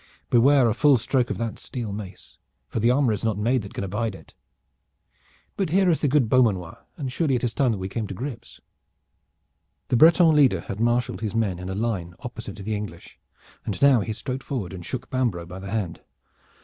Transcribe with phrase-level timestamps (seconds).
[0.31, 3.75] Beware a full stroke of that steel mace, for the armor is not made that
[3.75, 4.33] can abide it.
[5.55, 8.15] But here is the good Beaumanoir, and surely it is time that we came to
[8.15, 8.59] grips."
[9.89, 13.19] The Breton leader had marshaled his men in a line opposite to the English,
[13.63, 16.01] and now he strode forward and shook Bambro' by the hand.